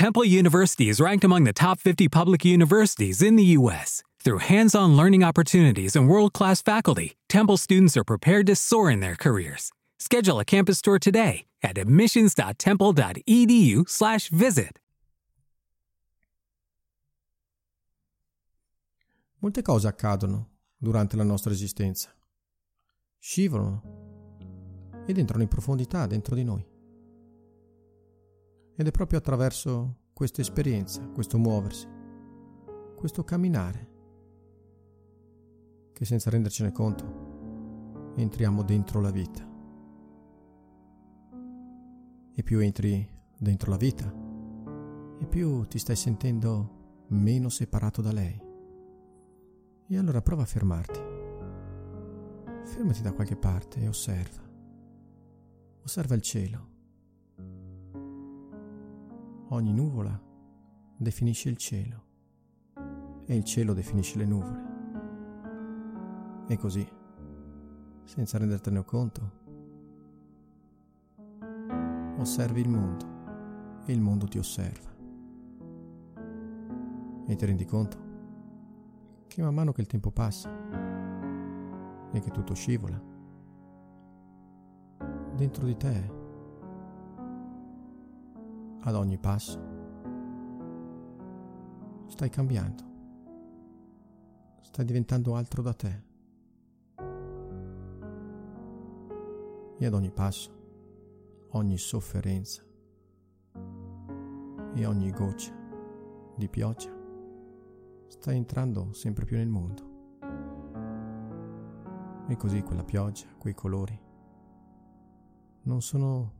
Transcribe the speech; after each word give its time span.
Temple 0.00 0.24
University 0.24 0.88
is 0.88 0.96
ranked 0.98 1.24
among 1.24 1.44
the 1.44 1.52
top 1.52 1.78
50 1.78 2.08
public 2.08 2.42
universities 2.42 3.20
in 3.20 3.36
the 3.36 3.44
U.S. 3.58 4.02
Through 4.24 4.38
hands 4.38 4.74
on 4.74 4.96
learning 4.96 5.22
opportunities 5.22 5.94
and 5.94 6.08
world 6.08 6.32
class 6.32 6.62
faculty, 6.62 7.18
Temple 7.28 7.58
students 7.58 7.98
are 7.98 8.04
prepared 8.04 8.46
to 8.46 8.56
soar 8.56 8.90
in 8.90 9.00
their 9.00 9.14
careers. 9.14 9.72
Schedule 9.98 10.40
a 10.40 10.44
campus 10.46 10.80
tour 10.80 10.98
today 10.98 11.44
at 11.62 11.76
admissions.temple.edu/slash 11.76 14.30
visit. 14.30 14.78
Molte 19.42 19.60
cose 19.60 19.86
accadono 19.86 20.46
durante 20.78 21.16
la 21.16 21.24
nostra 21.24 21.52
esistenza. 21.52 22.08
Scivolano 23.18 23.82
ed 25.06 25.18
entrano 25.18 25.42
in 25.42 25.48
profondità 25.48 26.06
dentro 26.06 26.34
di 26.34 26.44
noi. 26.44 26.69
Ed 28.80 28.86
è 28.86 28.92
proprio 28.92 29.18
attraverso 29.18 29.96
questa 30.14 30.40
esperienza, 30.40 31.06
questo 31.08 31.36
muoversi, 31.36 31.86
questo 32.96 33.24
camminare, 33.24 33.88
che 35.92 36.06
senza 36.06 36.30
rendercene 36.30 36.72
conto 36.72 38.14
entriamo 38.16 38.62
dentro 38.62 39.02
la 39.02 39.10
vita. 39.10 39.46
E 42.32 42.42
più 42.42 42.60
entri 42.60 43.06
dentro 43.36 43.70
la 43.70 43.76
vita, 43.76 44.10
e 45.18 45.26
più 45.26 45.66
ti 45.66 45.78
stai 45.78 45.96
sentendo 45.96 47.04
meno 47.08 47.50
separato 47.50 48.00
da 48.00 48.12
lei. 48.12 48.42
E 49.88 49.98
allora 49.98 50.22
prova 50.22 50.44
a 50.44 50.46
fermarti. 50.46 51.00
Fermati 52.64 53.02
da 53.02 53.12
qualche 53.12 53.36
parte 53.36 53.80
e 53.80 53.88
osserva. 53.88 54.42
Osserva 55.82 56.14
il 56.14 56.22
cielo. 56.22 56.68
Ogni 59.52 59.72
nuvola 59.72 60.16
definisce 60.96 61.48
il 61.48 61.56
cielo 61.56 62.04
e 63.24 63.34
il 63.34 63.42
cielo 63.42 63.72
definisce 63.72 64.16
le 64.16 64.24
nuvole. 64.24 64.68
E 66.46 66.56
così, 66.56 66.88
senza 68.04 68.38
rendertene 68.38 68.84
conto, 68.84 69.32
osservi 72.18 72.60
il 72.60 72.68
mondo 72.68 73.06
e 73.86 73.92
il 73.92 74.00
mondo 74.00 74.26
ti 74.26 74.38
osserva. 74.38 74.88
E 77.26 77.34
ti 77.34 77.44
rendi 77.44 77.64
conto 77.64 77.98
che 79.26 79.42
man 79.42 79.54
mano 79.54 79.72
che 79.72 79.80
il 79.80 79.88
tempo 79.88 80.12
passa 80.12 80.48
e 82.12 82.20
che 82.20 82.30
tutto 82.30 82.54
scivola, 82.54 83.02
dentro 85.34 85.66
di 85.66 85.76
te 85.76 86.19
ad 88.82 88.94
ogni 88.94 89.18
passo. 89.18 89.58
Stai 92.06 92.28
cambiando. 92.28 92.82
Stai 94.60 94.84
diventando 94.84 95.34
altro 95.34 95.62
da 95.62 95.72
te. 95.74 96.02
E 99.78 99.86
ad 99.86 99.94
ogni 99.94 100.10
passo, 100.10 100.50
ogni 101.50 101.78
sofferenza 101.78 102.62
e 104.74 104.86
ogni 104.86 105.10
goccia 105.10 105.52
di 106.36 106.48
pioggia 106.48 106.90
sta 108.06 108.32
entrando 108.32 108.92
sempre 108.92 109.24
più 109.24 109.36
nel 109.36 109.48
mondo. 109.48 109.88
E 112.28 112.36
così 112.36 112.62
quella 112.62 112.84
pioggia, 112.84 113.26
quei 113.38 113.54
colori, 113.54 113.98
non 115.62 115.80
sono 115.80 116.32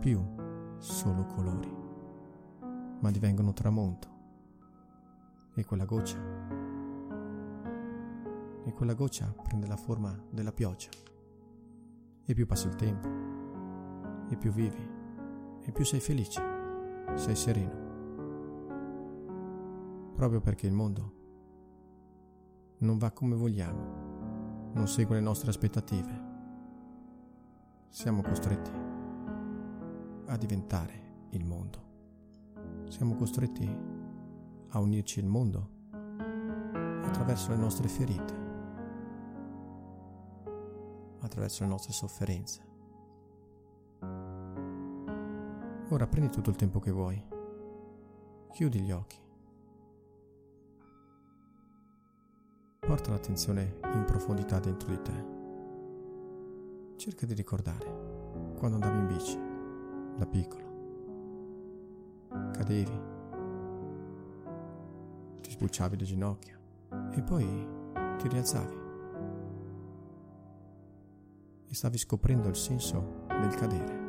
più 0.00 0.41
solo 0.82 1.24
colori, 1.26 1.72
ma 2.98 3.10
divengono 3.12 3.52
tramonto. 3.52 4.08
E 5.54 5.64
quella 5.64 5.84
goccia, 5.84 6.18
e 8.64 8.72
quella 8.72 8.94
goccia 8.94 9.32
prende 9.42 9.68
la 9.68 9.76
forma 9.76 10.18
della 10.30 10.50
pioggia. 10.50 10.88
E 12.24 12.34
più 12.34 12.46
passa 12.46 12.66
il 12.66 12.74
tempo, 12.74 13.08
e 14.28 14.36
più 14.36 14.50
vivi, 14.50 14.84
e 15.62 15.70
più 15.70 15.84
sei 15.84 16.00
felice, 16.00 16.42
sei 17.14 17.36
sereno. 17.36 17.90
Proprio 20.16 20.40
perché 20.40 20.66
il 20.66 20.72
mondo 20.72 21.20
non 22.78 22.98
va 22.98 23.12
come 23.12 23.36
vogliamo, 23.36 24.70
non 24.74 24.88
segue 24.88 25.14
le 25.14 25.22
nostre 25.22 25.50
aspettative. 25.50 26.30
Siamo 27.88 28.22
costretti 28.22 28.81
a 30.32 30.36
diventare 30.38 31.26
il 31.30 31.44
mondo. 31.44 31.90
Siamo 32.88 33.16
costretti 33.16 33.68
a 34.68 34.80
unirci 34.80 35.20
al 35.20 35.26
mondo 35.26 35.68
attraverso 37.02 37.50
le 37.50 37.56
nostre 37.56 37.86
ferite, 37.86 38.34
attraverso 41.20 41.64
le 41.64 41.68
nostre 41.68 41.92
sofferenze. 41.92 42.70
Ora 45.90 46.06
prendi 46.06 46.30
tutto 46.30 46.48
il 46.48 46.56
tempo 46.56 46.80
che 46.80 46.90
vuoi, 46.90 47.22
chiudi 48.52 48.80
gli 48.80 48.90
occhi, 48.90 49.18
porta 52.78 53.10
l'attenzione 53.10 53.80
in 53.92 54.04
profondità 54.06 54.58
dentro 54.58 54.88
di 54.88 55.02
te, 55.02 55.24
cerca 56.96 57.26
di 57.26 57.34
ricordare 57.34 58.54
quando 58.56 58.76
andavi 58.76 58.98
in 58.98 59.06
bici 59.06 59.51
da 60.16 60.26
piccolo. 60.26 60.70
Cadevi, 62.52 63.00
ti 65.40 65.50
sbucciavi 65.50 65.96
le 65.96 66.04
ginocchia 66.04 66.58
e 67.12 67.22
poi 67.22 67.66
ti 68.18 68.28
rialzavi. 68.28 68.80
E 71.66 71.74
stavi 71.74 71.98
scoprendo 71.98 72.48
il 72.48 72.56
senso 72.56 73.24
del 73.28 73.54
cadere. 73.54 74.00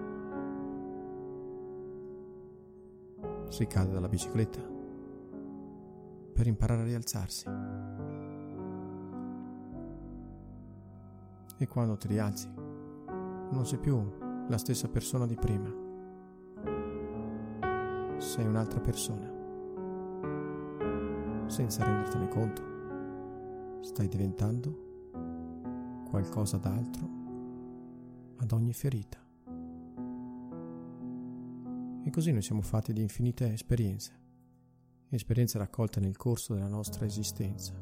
Si 3.49 3.65
cade 3.67 3.91
dalla 3.91 4.09
bicicletta 4.09 4.61
per 6.33 6.47
imparare 6.47 6.81
a 6.81 6.85
rialzarsi. 6.85 7.45
E 11.57 11.67
quando 11.67 11.97
ti 11.97 12.07
rialzi, 12.07 12.49
non 12.55 13.65
sei 13.65 13.79
più 13.79 14.01
la 14.47 14.57
stessa 14.57 14.89
persona 14.89 15.25
di 15.25 15.35
prima 15.35 15.82
sei 18.33 18.47
un'altra 18.47 18.79
persona. 18.79 19.31
Senza 21.45 21.83
rendertene 21.83 22.27
conto, 22.29 23.83
stai 23.83 24.07
diventando 24.07 26.01
qualcosa 26.09 26.57
d'altro 26.57 27.07
ad 28.37 28.51
ogni 28.51 28.73
ferita. 28.73 29.19
E 32.03 32.09
così 32.09 32.31
noi 32.31 32.41
siamo 32.41 32.63
fatti 32.63 32.91
di 32.91 33.03
infinite 33.03 33.53
esperienze, 33.53 34.19
esperienze 35.09 35.59
raccolte 35.59 35.99
nel 35.99 36.17
corso 36.17 36.55
della 36.55 36.67
nostra 36.67 37.05
esistenza. 37.05 37.75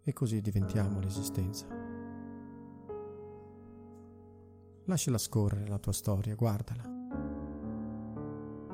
E 0.00 0.12
così 0.14 0.40
diventiamo 0.40 0.98
l'esistenza. 0.98 1.91
Lasciala 4.86 5.18
scorrere 5.18 5.68
la 5.68 5.78
tua 5.78 5.92
storia, 5.92 6.34
guardala. 6.34 6.82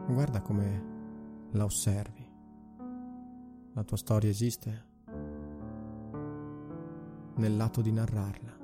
Guarda 0.06 0.40
come 0.40 0.82
la 1.50 1.64
osservi. 1.64 2.26
La 3.74 3.84
tua 3.84 3.98
storia 3.98 4.30
esiste 4.30 4.86
nell'atto 7.34 7.82
di 7.82 7.92
narrarla. 7.92 8.56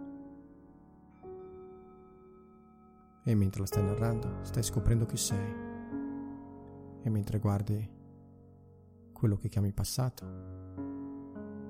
E 3.25 3.35
mentre 3.35 3.61
la 3.61 3.67
stai 3.67 3.85
narrando, 3.85 4.39
stai 4.43 4.63
scoprendo 4.63 5.05
chi 5.05 5.19
sei. 5.19 5.55
E 7.03 7.11
mentre 7.11 7.39
guardi 7.39 7.91
quello 9.13 9.37
che 9.37 9.51
chiami 9.51 9.73
passato, 9.73 10.25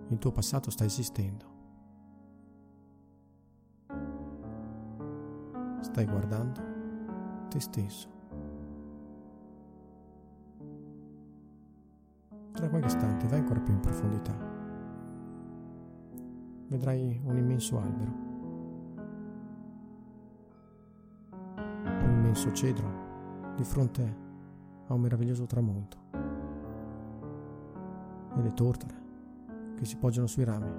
il 0.08 0.18
tuo 0.18 0.30
passato 0.30 0.70
sta 0.70 0.84
esistendo. 0.84 1.53
Stai 5.84 6.06
guardando 6.06 6.60
te 7.50 7.60
stesso. 7.60 8.08
Tra 12.52 12.68
qualche 12.70 12.86
istante 12.86 13.28
vai 13.28 13.40
ancora 13.40 13.60
più 13.60 13.74
in 13.74 13.80
profondità. 13.80 14.34
Vedrai 16.68 17.20
un 17.22 17.36
immenso 17.36 17.78
albero, 17.78 18.12
un 21.54 22.10
immenso 22.14 22.50
cedro 22.52 23.52
di 23.54 23.62
fronte 23.62 24.16
a 24.86 24.94
un 24.94 25.00
meraviglioso 25.02 25.44
tramonto 25.44 25.98
e 28.34 28.42
le 28.42 28.54
tortore 28.54 29.02
che 29.76 29.84
si 29.84 29.96
poggiano 29.96 30.26
sui 30.26 30.44
rami, 30.44 30.72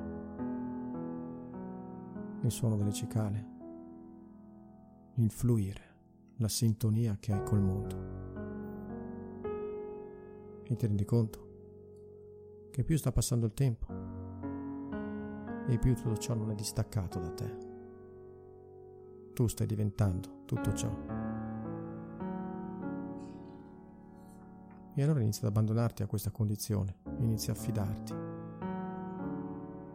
il 2.42 2.52
suono 2.52 2.76
delle 2.76 2.92
cicale 2.92 3.54
il 5.18 5.32
fluire, 5.32 5.82
la 6.38 6.50
sintonia 6.50 7.16
che 7.20 7.32
hai 7.32 7.44
col 7.44 7.62
mondo. 7.62 8.24
E 10.64 10.76
ti 10.76 10.88
rendi 10.88 11.06
conto 11.06 11.44
che 12.72 12.84
più 12.84 12.98
sta 12.98 13.14
passando 13.14 13.46
il 13.46 13.54
tempo 13.54 13.88
e 15.68 15.80
più 15.80 15.96
tutto 15.96 16.18
ciò 16.18 16.34
non 16.34 16.52
è 16.52 16.56
distaccato 16.56 17.20
da 17.20 17.32
te. 17.32 17.58
Tu 19.34 19.48
stai 19.48 19.68
diventando 19.68 20.42
tutto 20.46 20.74
ciò. 20.74 20.94
E 24.98 25.04
allora 25.04 25.22
inizia 25.22 25.48
ad 25.48 25.50
abbandonarti 25.50 26.04
a 26.04 26.08
questa 26.08 26.32
condizione, 26.32 26.98
inizia 27.20 27.54
a 27.54 27.56
fidarti, 27.56 28.14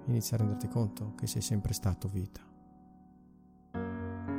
inizia 0.06 0.36
a 0.36 0.40
renderti 0.40 0.68
conto 0.68 1.14
che 1.14 1.26
sei 1.26 1.42
sempre 1.42 1.74
stato 1.74 2.08
vita. 2.08 2.49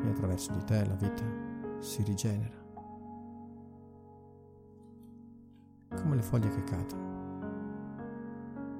E 0.03 0.09
attraverso 0.09 0.51
di 0.51 0.63
te 0.63 0.85
la 0.85 0.95
vita 0.95 1.23
si 1.79 2.03
rigenera. 2.03 2.59
Come 5.95 6.15
le 6.15 6.21
foglie 6.21 6.49
che 6.49 6.63
cadono 6.63 7.09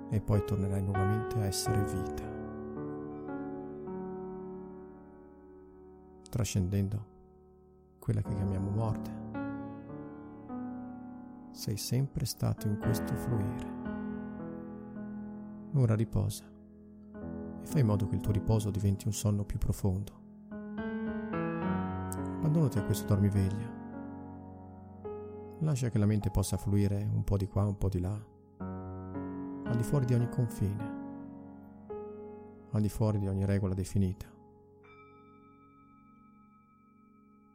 e 0.10 0.20
poi 0.20 0.44
tornerai 0.44 0.82
nuovamente 0.82 1.36
a 1.38 1.46
essere 1.46 1.84
vita, 1.86 2.24
trascendendo 6.30 7.06
quella 8.00 8.22
che 8.22 8.34
chiamiamo 8.34 8.70
morte. 8.72 9.20
Sei 11.52 11.78
sempre 11.78 12.26
stato 12.26 12.68
in 12.68 12.78
questo 12.78 13.14
fluire. 13.16 13.80
Ora 15.76 15.96
riposa 15.96 16.44
e 17.62 17.66
fai 17.66 17.82
in 17.82 17.88
modo 17.88 18.08
che 18.08 18.16
il 18.16 18.22
tuo 18.22 18.34
riposo 18.34 18.70
diventi 18.70 19.08
un 19.08 19.14
sonno 19.14 19.46
più 19.46 19.58
profondo. 19.58 20.21
Abbandonati 22.42 22.80
a 22.80 22.84
questo 22.84 23.06
dormiveglia. 23.06 23.70
Lascia 25.60 25.90
che 25.90 26.00
la 26.00 26.08
mente 26.08 26.32
possa 26.32 26.58
fluire 26.58 27.08
un 27.14 27.24
po' 27.24 27.38
di 27.38 27.48
qua, 27.48 27.66
un 27.66 27.78
po' 27.78 27.88
di 27.88 28.00
là, 28.00 28.20
al 28.58 29.76
di 29.76 29.84
fuori 29.84 30.06
di 30.06 30.16
ogni 30.16 30.28
confine, 30.28 30.90
al 32.72 32.82
di 32.82 32.90
fuori 32.90 33.20
di 33.20 33.28
ogni 33.28 33.46
regola 33.46 33.76
definita, 33.76 34.26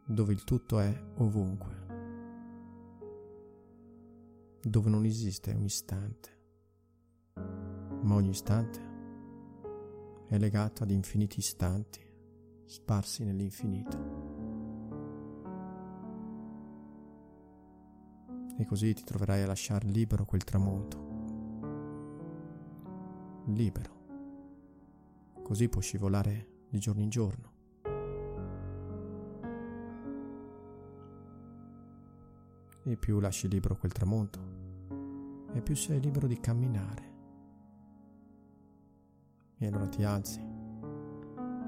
dove 0.06 0.32
il 0.32 0.44
tutto 0.44 0.78
è 0.78 0.96
ovunque, 1.16 1.74
dove 4.62 4.88
non 4.88 5.04
esiste 5.04 5.50
un 5.50 5.64
istante, 5.64 6.30
ma 8.02 8.14
ogni 8.14 8.30
istante 8.30 8.80
è 10.28 10.38
legato 10.38 10.84
ad 10.84 10.92
infiniti 10.92 11.40
istanti 11.40 12.00
sparsi 12.66 13.24
nell'infinito. 13.24 14.25
E 18.56 18.64
così 18.64 18.94
ti 18.94 19.04
troverai 19.04 19.42
a 19.42 19.46
lasciare 19.46 19.86
libero 19.86 20.24
quel 20.24 20.44
tramonto 20.44 21.06
libero. 23.46 23.94
Così 25.42 25.68
può 25.68 25.80
scivolare 25.80 26.64
di 26.68 26.78
giorno 26.78 27.02
in 27.02 27.08
giorno. 27.08 27.54
E 32.82 32.96
più 32.96 33.18
lasci 33.18 33.48
libero 33.48 33.76
quel 33.76 33.92
tramonto, 33.92 34.38
e 35.52 35.60
più 35.60 35.74
sei 35.74 36.00
libero 36.00 36.26
di 36.26 36.38
camminare. 36.38 37.14
E 39.58 39.66
allora 39.66 39.88
ti 39.88 40.04
alzi 40.04 40.40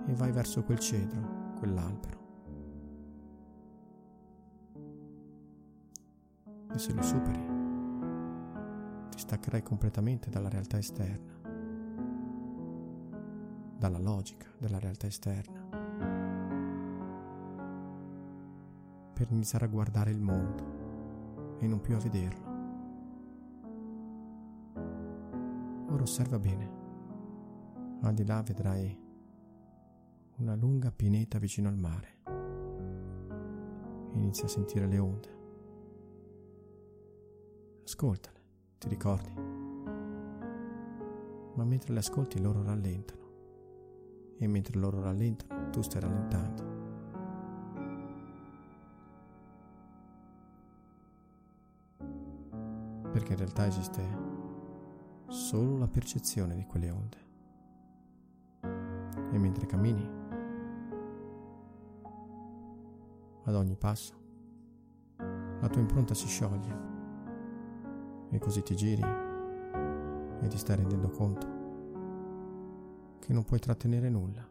e 0.07 0.15
vai 0.15 0.31
verso 0.31 0.63
quel 0.63 0.79
cedro, 0.79 1.57
quell'albero. 1.59 2.18
E 6.79 6.81
se 6.81 6.93
lo 6.93 7.03
superi, 7.03 7.45
ti 9.11 9.19
staccherai 9.19 9.65
completamente 9.65 10.31
dalla 10.31 10.49
realtà 10.49 10.79
esterna 10.79 11.35
dalla 13.77 13.99
logica 13.99 14.47
della 14.59 14.79
realtà 14.79 15.09
esterna, 15.09 15.61
per 19.13 19.27
iniziare 19.31 19.65
a 19.65 19.69
guardare 19.69 20.13
il 20.13 20.21
mondo 20.21 21.57
e 21.59 21.67
non 21.67 21.81
più 21.81 21.97
a 21.97 21.99
vederlo. 21.99 22.47
Ora 25.89 26.03
osserva 26.03 26.39
bene, 26.39 26.71
al 28.03 28.15
di 28.15 28.25
là 28.25 28.41
vedrai 28.43 28.97
una 30.37 30.55
lunga 30.55 30.93
pineta 30.93 31.39
vicino 31.39 31.69
al 31.69 31.77
mare. 31.77 32.17
Inizia 34.13 34.45
a 34.45 34.49
sentire 34.49 34.87
le 34.87 34.99
onde. 35.01 35.38
Ascoltale, 37.89 38.41
ti 38.77 38.87
ricordi? 38.87 39.33
Ma 41.55 41.65
mentre 41.65 41.95
le 41.95 42.01
ascolti 42.01 42.39
loro 42.39 42.63
rallentano 42.63 43.31
e 44.37 44.47
mentre 44.47 44.79
loro 44.79 45.01
rallentano, 45.01 45.71
tu 45.71 45.81
stai 45.81 46.03
rallentando. 46.03 46.63
Perché 53.11 53.33
in 53.33 53.39
realtà 53.39 53.67
esiste 53.67 54.07
solo 55.29 55.79
la 55.79 55.89
percezione 55.89 56.57
di 56.57 56.67
quelle 56.67 56.91
onde. 56.91 57.17
E 59.33 59.39
mentre 59.39 59.65
cammini, 59.65 60.07
ad 63.45 63.55
ogni 63.55 63.77
passo, 63.77 64.13
la 65.17 65.69
tua 65.71 65.81
impronta 65.81 66.13
si 66.13 66.27
scioglie 66.27 66.98
e 68.31 68.39
così 68.39 68.63
ti 68.63 68.77
giri 68.77 69.03
e 70.41 70.47
ti 70.49 70.59
stai 70.59 70.77
rendendo 70.77 71.09
conto 71.09 71.57
che 73.19 73.33
non 73.33 73.45
puoi 73.45 73.59
trattenere 73.59 74.09
nulla, 74.09 74.47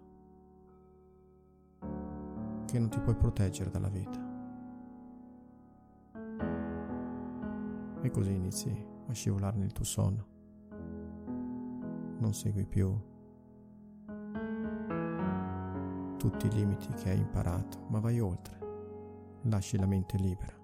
che 2.66 2.80
non 2.80 2.90
ti 2.90 3.00
puoi 3.00 3.16
proteggere 3.16 3.72
dalla 3.72 3.90
vita. 3.90 4.26
E 8.02 8.12
così 8.12 8.34
inizi 8.34 8.86
a 9.08 9.14
scivolare 9.14 9.58
nel 9.58 9.72
tuo 9.72 9.84
sonno. 9.84 10.26
Non 12.20 12.34
segui 12.34 12.66
più 12.66 12.96
tutti 16.18 16.48
i 16.48 16.52
limiti 16.52 16.88
che 16.94 17.10
hai 17.10 17.18
imparato, 17.18 17.86
ma 17.88 18.00
vai 18.00 18.20
oltre. 18.20 18.58
Lasci 19.44 19.78
la 19.78 19.86
mente 19.86 20.18
libera. 20.18 20.57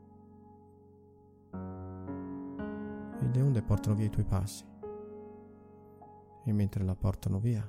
E 3.23 3.27
le 3.31 3.41
onde 3.41 3.61
portano 3.61 3.95
via 3.95 4.05
i 4.05 4.09
tuoi 4.09 4.25
passi. 4.25 4.65
E 6.43 6.51
mentre 6.51 6.83
la 6.83 6.93
portano 6.93 7.39
via, 7.39 7.65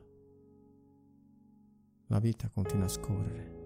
la 2.08 2.18
vita 2.18 2.48
continua 2.48 2.86
a 2.86 2.88
scorrere. 2.88 3.62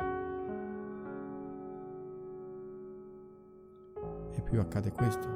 E 4.32 4.42
più 4.42 4.60
accade 4.60 4.92
questo, 4.92 5.28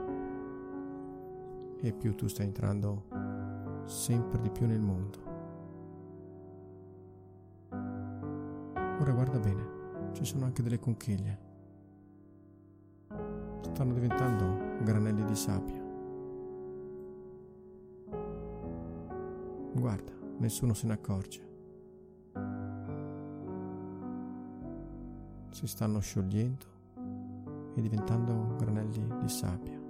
e 1.80 1.92
più 1.94 2.14
tu 2.14 2.26
stai 2.28 2.44
entrando 2.44 3.06
sempre 3.86 4.38
di 4.42 4.50
più 4.50 4.66
nel 4.66 4.80
mondo. 4.80 5.18
Ora 9.00 9.12
guarda 9.12 9.38
bene, 9.38 10.12
ci 10.12 10.26
sono 10.26 10.44
anche 10.44 10.62
delle 10.62 10.78
conchiglie. 10.78 11.38
Stanno 13.62 13.94
diventando 13.94 14.84
granelli 14.84 15.24
di 15.24 15.34
sabbia. 15.34 15.81
Guarda, 19.74 20.12
nessuno 20.38 20.74
se 20.74 20.86
ne 20.86 20.92
accorge. 20.92 21.50
si 25.52 25.66
stanno 25.66 26.00
sciogliendo 26.00 26.64
e 27.74 27.80
diventando 27.80 28.56
granelli 28.56 29.06
di 29.20 29.28
sabbia 29.28 29.80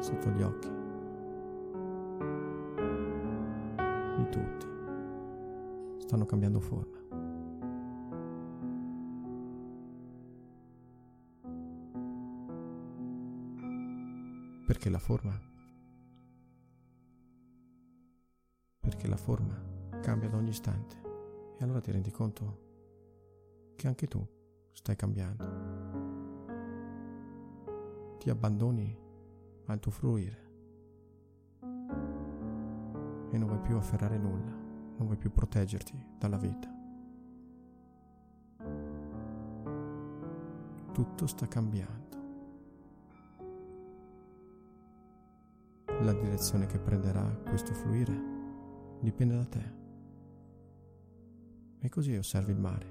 sotto 0.00 0.30
gli 0.30 0.42
occhi 0.42 0.68
di 4.16 4.28
tutti. 4.30 4.66
Stanno 5.98 6.26
cambiando 6.26 6.60
forma. 6.60 6.98
Perché 14.66 14.90
la 14.90 14.98
forma? 14.98 15.59
Forma 19.20 19.56
cambia 20.00 20.28
ad 20.28 20.34
ogni 20.34 20.50
istante. 20.50 20.96
E 21.58 21.64
allora 21.64 21.80
ti 21.80 21.90
rendi 21.92 22.10
conto 22.10 22.68
che 23.76 23.86
anche 23.86 24.06
tu 24.06 24.26
stai 24.72 24.96
cambiando. 24.96 25.44
Ti 28.18 28.30
abbandoni 28.30 28.98
al 29.66 29.78
tuo 29.78 29.90
fruire 29.90 30.48
e 33.30 33.38
non 33.38 33.46
vuoi 33.46 33.60
più 33.60 33.76
afferrare 33.76 34.18
nulla, 34.18 34.50
non 34.50 35.06
vuoi 35.06 35.16
più 35.16 35.30
proteggerti 35.30 35.94
dalla 36.18 36.36
vita. 36.36 36.78
tutto 40.92 41.26
sta 41.26 41.46
cambiando. 41.48 42.18
La 46.02 46.12
direzione 46.12 46.66
che 46.66 46.78
prenderà 46.78 47.22
questo 47.48 47.72
fluire 47.72 48.29
dipende 49.00 49.36
da 49.36 49.44
te. 49.44 49.78
E 51.80 51.88
così 51.88 52.16
osservi 52.16 52.52
il 52.52 52.58
mare. 52.58 52.86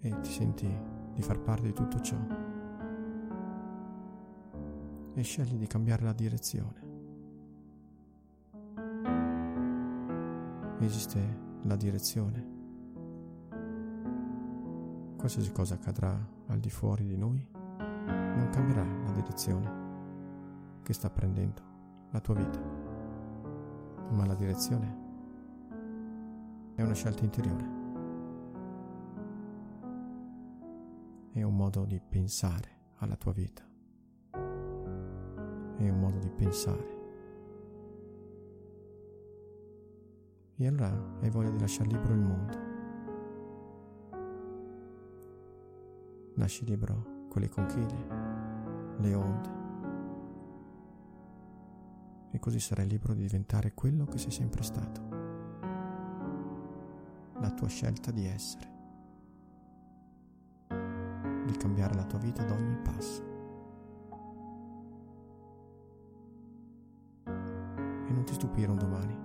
E 0.00 0.20
ti 0.20 0.30
senti 0.30 0.66
di 1.12 1.22
far 1.22 1.38
parte 1.40 1.66
di 1.66 1.72
tutto 1.72 2.00
ciò. 2.00 2.16
E 5.14 5.22
scegli 5.22 5.56
di 5.56 5.66
cambiare 5.66 6.04
la 6.04 6.12
direzione. 6.12 6.84
Esiste 10.78 11.44
la 11.62 11.76
direzione. 11.76 12.54
Qualsiasi 15.16 15.52
cosa 15.52 15.74
accadrà 15.74 16.16
al 16.46 16.60
di 16.60 16.70
fuori 16.70 17.06
di 17.06 17.16
noi 17.16 17.44
non 18.06 18.48
cambierà 18.52 18.84
la 18.84 19.10
direzione 19.12 19.85
che 20.86 20.92
sta 20.92 21.10
prendendo 21.10 21.60
la 22.10 22.20
tua 22.20 22.34
vita, 22.36 22.60
ma 24.10 24.24
la 24.24 24.36
direzione 24.36 25.04
è 26.76 26.82
una 26.82 26.94
scelta 26.94 27.24
interiore, 27.24 27.64
è 31.32 31.42
un 31.42 31.56
modo 31.56 31.84
di 31.86 32.00
pensare 32.00 32.92
alla 32.98 33.16
tua 33.16 33.32
vita, 33.32 33.64
è 34.30 35.88
un 35.88 35.98
modo 35.98 36.18
di 36.18 36.30
pensare. 36.30 36.94
E 40.54 40.66
allora 40.68 41.18
hai 41.20 41.30
voglia 41.30 41.50
di 41.50 41.58
lasciare 41.58 41.88
libero 41.88 42.14
il 42.14 42.20
mondo. 42.20 42.58
Lasci 46.34 46.64
libero 46.64 47.26
quelle 47.28 47.48
conchiglie, 47.48 48.06
le 48.98 49.14
onde, 49.14 49.65
e 52.36 52.38
così 52.38 52.60
sarai 52.60 52.86
libero 52.86 53.14
di 53.14 53.22
diventare 53.22 53.72
quello 53.72 54.04
che 54.04 54.18
sei 54.18 54.30
sempre 54.30 54.62
stato. 54.62 55.14
La 57.40 57.50
tua 57.50 57.66
scelta 57.66 58.10
di 58.10 58.26
essere, 58.26 58.74
di 61.46 61.56
cambiare 61.56 61.94
la 61.94 62.04
tua 62.04 62.18
vita 62.18 62.42
ad 62.42 62.50
ogni 62.50 62.76
passo. 62.76 63.22
E 67.24 68.12
non 68.12 68.24
ti 68.24 68.34
stupire 68.34 68.70
un 68.70 68.78
domani, 68.78 69.18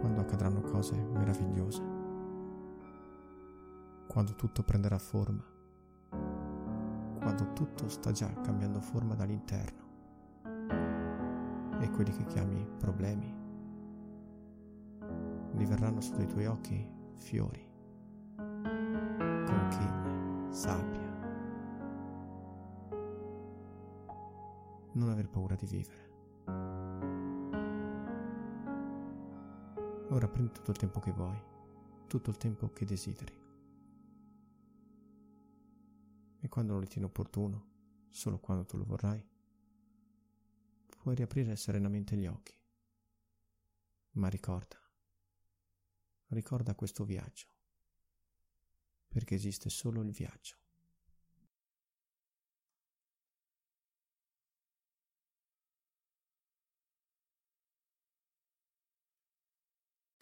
quando 0.00 0.20
accadranno 0.20 0.62
cose 0.62 0.96
meravigliose, 0.96 1.82
quando 4.06 4.34
tutto 4.36 4.62
prenderà 4.62 4.98
forma, 4.98 5.44
quando 7.18 7.52
tutto 7.52 7.88
sta 7.88 8.10
già 8.10 8.32
cambiando 8.40 8.80
forma 8.80 9.14
dall'interno 9.14 9.87
e 11.80 11.90
quelli 11.90 12.10
che 12.10 12.24
chiami 12.24 12.66
problemi 12.78 13.34
diverranno 15.52 16.00
sotto 16.00 16.22
i 16.22 16.26
tuoi 16.26 16.46
occhi 16.46 16.88
fiori, 17.14 17.64
conchiglie, 19.44 20.52
sabbia. 20.52 21.06
Non 24.92 25.10
aver 25.10 25.28
paura 25.28 25.54
di 25.54 25.66
vivere. 25.66 26.06
Ora 30.10 30.26
prendi 30.26 30.52
tutto 30.52 30.70
il 30.70 30.76
tempo 30.78 31.00
che 31.00 31.12
vuoi, 31.12 31.40
tutto 32.06 32.30
il 32.30 32.36
tempo 32.36 32.70
che 32.72 32.84
desideri. 32.84 33.46
E 36.40 36.48
quando 36.48 36.72
lo 36.72 36.80
ritieni 36.80 37.06
opportuno, 37.06 37.66
solo 38.08 38.38
quando 38.38 38.64
tu 38.64 38.76
lo 38.78 38.84
vorrai, 38.84 39.22
puoi 41.08 41.14
riaprire 41.14 41.56
serenamente 41.56 42.16
gli 42.16 42.26
occhi. 42.26 42.54
Ma 44.12 44.28
ricorda, 44.28 44.76
ricorda 46.28 46.74
questo 46.74 47.04
viaggio, 47.04 47.46
perché 49.08 49.34
esiste 49.34 49.70
solo 49.70 50.02
il 50.02 50.10
viaggio. 50.10 50.56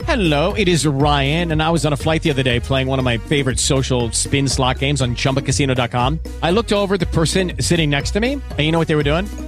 Hello, 0.04 0.54
it 0.54 0.68
is 0.68 0.86
Ryan, 0.86 1.50
and 1.50 1.60
I 1.60 1.70
was 1.70 1.84
on 1.84 1.92
a 1.92 1.96
flight 1.96 2.22
the 2.22 2.30
other 2.30 2.44
day 2.44 2.60
playing 2.60 2.86
one 2.86 3.00
of 3.00 3.04
my 3.04 3.18
favorite 3.18 3.58
social 3.58 4.12
spin 4.12 4.48
slot 4.48 4.78
games 4.78 5.02
on 5.02 5.16
chumbacasino.com. 5.16 6.20
I 6.42 6.52
looked 6.52 6.72
over 6.72 6.96
the 6.96 7.06
person 7.06 7.60
sitting 7.60 7.90
next 7.90 8.12
to 8.12 8.20
me, 8.20 8.34
and 8.34 8.60
you 8.60 8.70
know 8.70 8.78
what 8.78 8.86
they 8.86 8.94
were 8.94 9.02
doing? 9.02 9.26